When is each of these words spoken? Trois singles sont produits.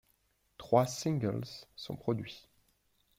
Trois 0.57 0.87
singles 0.87 1.45
sont 1.75 1.95
produits. 1.95 2.49